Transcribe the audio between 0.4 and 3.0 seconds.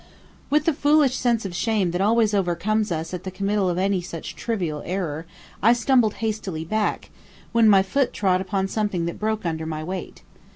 With the foolish sense of shame that always overcomes